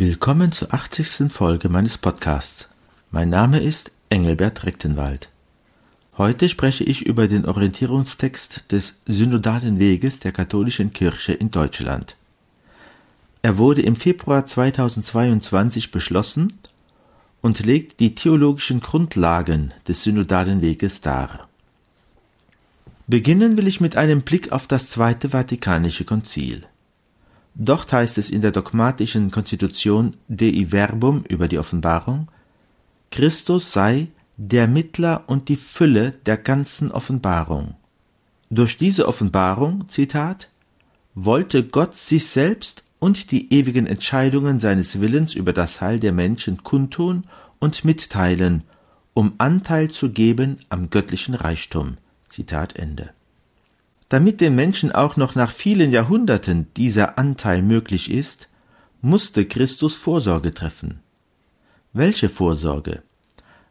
[0.00, 1.30] Willkommen zur 80.
[1.30, 2.70] Folge meines Podcasts.
[3.10, 5.28] Mein Name ist Engelbert Rechtenwald.
[6.16, 12.16] Heute spreche ich über den Orientierungstext des Synodalen Weges der katholischen Kirche in Deutschland.
[13.42, 16.54] Er wurde im Februar 2022 beschlossen
[17.42, 21.46] und legt die theologischen Grundlagen des Synodalen Weges dar.
[23.06, 26.64] Beginnen will ich mit einem Blick auf das Zweite Vatikanische Konzil.
[27.54, 32.28] Dort heißt es in der dogmatischen Konstitution Dei Verbum über die Offenbarung,
[33.10, 37.74] Christus sei der Mittler und die Fülle der ganzen Offenbarung.
[38.48, 40.48] Durch diese Offenbarung, Zitat,
[41.14, 46.62] wollte Gott sich selbst und die ewigen Entscheidungen seines Willens über das Heil der Menschen
[46.62, 47.24] kundtun
[47.58, 48.62] und mitteilen,
[49.12, 51.98] um Anteil zu geben am göttlichen Reichtum.
[52.28, 53.10] Zitat Ende.
[54.10, 58.48] Damit den Menschen auch noch nach vielen Jahrhunderten dieser Anteil möglich ist,
[59.00, 60.98] musste Christus Vorsorge treffen.
[61.92, 63.04] Welche Vorsorge?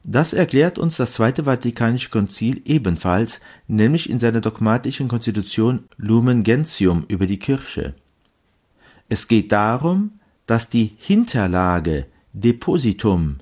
[0.05, 7.03] Das erklärt uns das Zweite Vatikanische Konzil ebenfalls, nämlich in seiner dogmatischen Konstitution Lumen Gentium
[7.09, 7.93] über die Kirche.
[9.09, 13.39] Es geht darum, dass die Hinterlage Depositum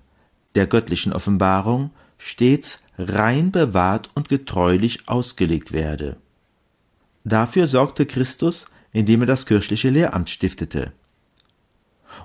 [0.56, 6.18] der göttlichen Offenbarung stets rein bewahrt und getreulich ausgelegt werde.
[7.28, 10.94] Dafür sorgte Christus, indem er das kirchliche Lehramt stiftete.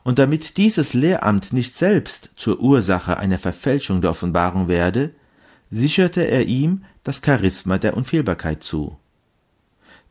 [0.05, 5.11] Und damit dieses Lehramt nicht selbst zur Ursache einer Verfälschung der Offenbarung werde,
[5.71, 8.97] sicherte er ihm das Charisma der Unfehlbarkeit zu.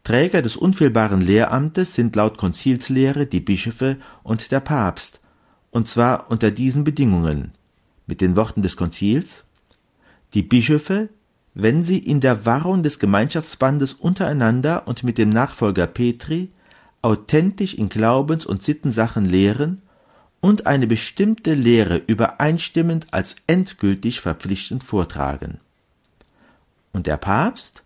[0.03, 5.21] Träger des unfehlbaren Lehramtes sind laut Konzilslehre die Bischöfe und der Papst,
[5.69, 7.53] und zwar unter diesen Bedingungen.
[8.07, 9.45] Mit den Worten des Konzils
[10.33, 11.07] Die Bischöfe
[11.53, 16.49] wenn sie in der Wahrung des Gemeinschaftsbandes untereinander und mit dem Nachfolger Petri
[17.01, 19.81] authentisch in Glaubens- und Sittensachen lehren
[20.39, 25.59] und eine bestimmte Lehre übereinstimmend als endgültig verpflichtend vortragen.
[26.93, 27.83] Und der Papst,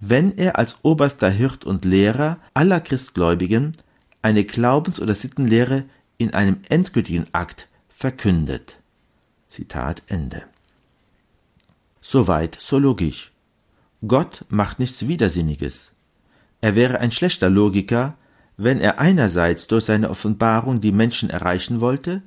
[0.00, 3.72] wenn er als oberster Hirt und Lehrer aller Christgläubigen
[4.22, 5.84] eine Glaubens- oder Sittenlehre
[6.18, 8.78] in einem endgültigen Akt verkündet.
[9.46, 10.42] Zitat Ende.
[12.00, 13.32] Soweit, so logisch.
[14.06, 15.90] Gott macht nichts Widersinniges.
[16.60, 18.16] Er wäre ein schlechter Logiker,
[18.56, 22.22] wenn er einerseits durch seine Offenbarung die Menschen erreichen wollte,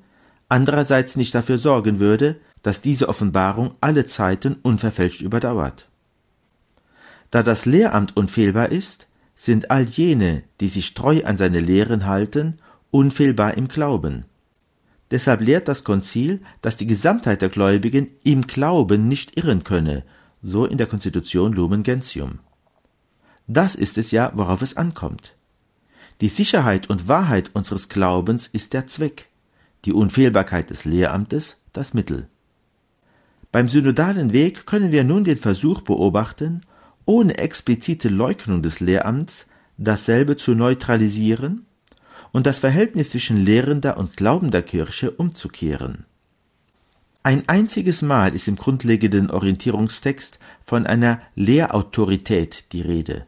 [0.47, 5.88] andererseits nicht dafür sorgen würde, dass diese Offenbarung alle Zeiten unverfälscht überdauert.
[7.31, 12.58] Da das Lehramt unfehlbar ist, sind all jene, die sich treu an seine Lehren halten,
[12.91, 14.25] unfehlbar im Glauben.
[15.12, 20.03] Deshalb lehrt das Konzil, dass die Gesamtheit der Gläubigen im Glauben nicht irren könne,
[20.44, 22.40] so in der Konstitution Lumen Gentium.
[23.47, 25.36] Das ist es ja, worauf es ankommt.
[26.22, 29.30] Die Sicherheit und Wahrheit unseres Glaubens ist der Zweck,
[29.86, 32.28] die Unfehlbarkeit des Lehramtes das Mittel.
[33.52, 36.62] Beim synodalen Weg können wir nun den Versuch beobachten,
[37.06, 39.47] ohne explizite Leugnung des Lehramts
[39.78, 41.66] dasselbe zu neutralisieren
[42.31, 46.06] und das Verhältnis zwischen lehrender und glaubender Kirche umzukehren.
[47.22, 53.25] Ein einziges Mal ist im grundlegenden Orientierungstext von einer Lehrautorität die Rede.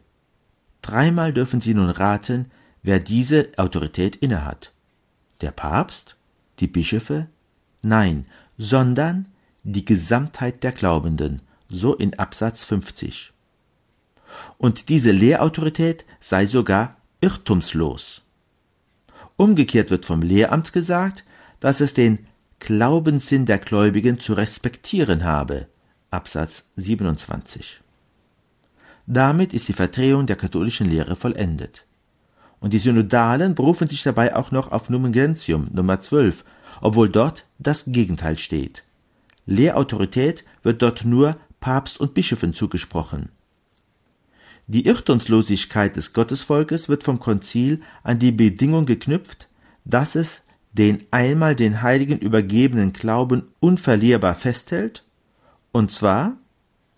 [0.80, 2.46] Dreimal dürfen Sie nun raten,
[2.82, 4.72] wer diese Autorität innehat.
[5.40, 6.16] Der Papst?
[6.58, 7.28] Die Bischöfe?
[7.82, 8.26] Nein,
[8.56, 9.28] sondern
[9.62, 13.32] die Gesamtheit der Glaubenden, so in Absatz 50.
[14.58, 18.22] Und diese Lehrautorität sei sogar irrtumslos.
[19.42, 21.24] Umgekehrt wird vom Lehramt gesagt,
[21.58, 22.28] dass es den
[22.60, 25.66] Glaubenssinn der Gläubigen zu respektieren habe.
[26.12, 27.80] Absatz 27.
[29.08, 31.86] Damit ist die Verdrehung der katholischen Lehre vollendet.
[32.60, 36.44] Und die Synodalen berufen sich dabei auch noch auf Numen Gentium Nummer 12,
[36.80, 38.84] obwohl dort das Gegenteil steht.
[39.46, 43.30] Lehrautorität wird dort nur Papst und Bischöfen zugesprochen.
[44.66, 49.48] Die Irrtumslosigkeit des Gottesvolkes wird vom Konzil an die Bedingung geknüpft,
[49.84, 50.42] dass es
[50.72, 55.04] den einmal den Heiligen übergebenen Glauben unverlierbar festhält,
[55.72, 56.36] und zwar,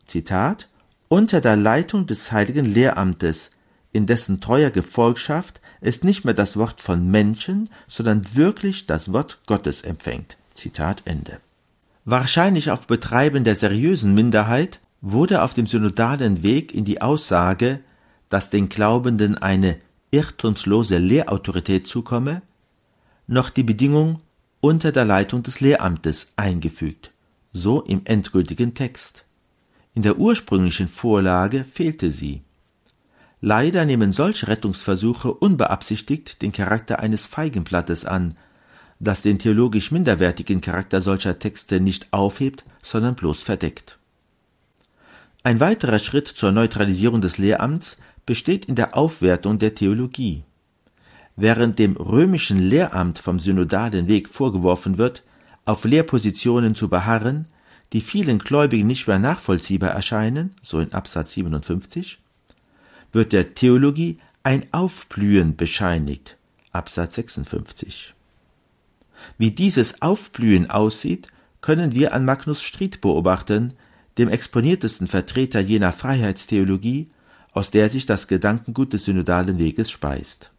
[0.07, 0.69] Zitat,
[1.09, 3.51] unter der Leitung des heiligen Lehramtes,
[3.93, 9.41] in dessen treuer Gefolgschaft es nicht mehr das Wort von Menschen, sondern wirklich das Wort
[9.47, 10.37] Gottes empfängt.
[10.55, 11.39] Zitat Ende.
[12.05, 17.81] Wahrscheinlich auf Betreiben der seriösen Minderheit wurde auf dem synodalen Weg in die Aussage,
[18.31, 19.77] dass den Glaubenden eine
[20.11, 22.41] irrtumslose Lehrautorität zukomme,
[23.27, 24.21] noch die Bedingung
[24.61, 27.11] unter der Leitung des Lehramtes eingefügt,
[27.53, 29.27] so im endgültigen Text.
[29.93, 32.41] In der ursprünglichen Vorlage fehlte sie.
[33.43, 38.39] Leider nehmen solche Rettungsversuche unbeabsichtigt den Charakter eines Feigenblattes an,
[39.01, 43.99] das den theologisch minderwertigen Charakter solcher Texte nicht aufhebt, sondern bloß verdeckt.
[45.47, 50.43] Ein weiterer Schritt zur Neutralisierung des Lehramts besteht in der Aufwertung der Theologie.
[51.37, 55.23] Während dem römischen Lehramt vom synodalen Weg vorgeworfen wird,
[55.67, 57.47] auf Lehrpositionen zu beharren,
[57.93, 62.19] die vielen Gläubigen nicht mehr nachvollziehbar erscheinen, so in Absatz 57,
[63.13, 66.39] wird der Theologie ein Aufblühen bescheinigt,
[66.73, 68.15] Absatz 56.
[69.37, 71.29] Wie dieses Aufblühen aussieht,
[71.61, 73.75] können wir an Magnus Stried beobachten,
[74.19, 77.09] dem exponiertesten Vertreter jener Freiheitstheologie,
[77.53, 80.51] aus der sich das Gedankengut des synodalen Weges speist.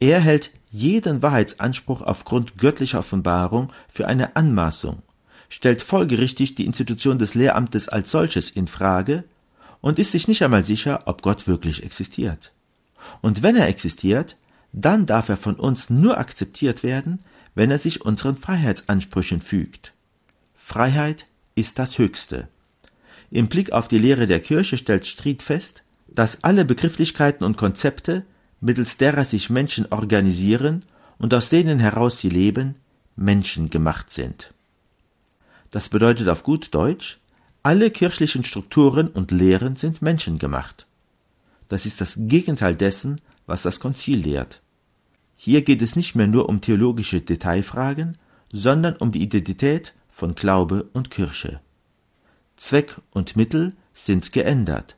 [0.00, 5.02] Er hält jeden Wahrheitsanspruch aufgrund göttlicher Offenbarung für eine Anmaßung,
[5.48, 9.24] stellt folgerichtig die Institution des Lehramtes als solches in Frage
[9.80, 12.52] und ist sich nicht einmal sicher, ob Gott wirklich existiert.
[13.22, 14.36] Und wenn er existiert,
[14.72, 17.20] dann darf er von uns nur akzeptiert werden,
[17.54, 19.92] wenn er sich unseren Freiheitsansprüchen fügt.
[20.54, 22.48] Freiheit ist das Höchste.
[23.30, 28.24] Im Blick auf die Lehre der Kirche stellt Stried fest, dass alle Begrifflichkeiten und Konzepte,
[28.60, 30.84] mittels derer sich Menschen organisieren
[31.18, 32.76] und aus denen heraus sie leben,
[33.16, 34.52] menschengemacht sind.
[35.70, 37.18] Das bedeutet auf gut Deutsch,
[37.62, 40.86] alle kirchlichen Strukturen und Lehren sind menschengemacht.
[41.68, 44.62] Das ist das Gegenteil dessen, was das Konzil lehrt.
[45.36, 48.16] Hier geht es nicht mehr nur um theologische Detailfragen,
[48.52, 51.60] sondern um die Identität von Glaube und Kirche.
[52.58, 54.96] Zweck und Mittel sind geändert.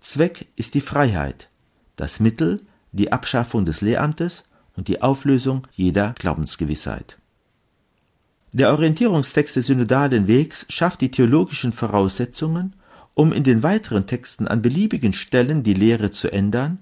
[0.00, 1.48] Zweck ist die Freiheit,
[1.94, 2.60] das Mittel
[2.90, 4.42] die Abschaffung des Lehramtes
[4.76, 7.16] und die Auflösung jeder Glaubensgewissheit.
[8.52, 12.74] Der Orientierungstext des synodalen Wegs schafft die theologischen Voraussetzungen,
[13.14, 16.80] um in den weiteren Texten an beliebigen Stellen die Lehre zu ändern,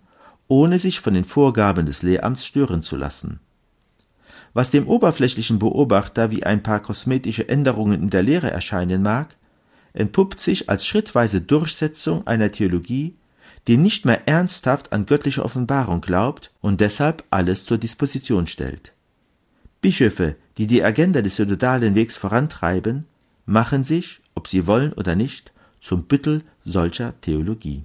[0.48, 3.40] ohne sich von den Vorgaben des Lehramts stören zu lassen.
[4.54, 9.36] Was dem oberflächlichen Beobachter wie ein paar kosmetische Änderungen in der Lehre erscheinen mag,
[9.94, 13.14] entpuppt sich als schrittweise Durchsetzung einer Theologie,
[13.66, 18.92] die nicht mehr ernsthaft an göttliche Offenbarung glaubt und deshalb alles zur Disposition stellt.
[19.80, 23.06] Bischöfe, die die Agenda des synodalen Wegs vorantreiben,
[23.46, 27.84] machen sich, ob sie wollen oder nicht, zum Büttel solcher Theologie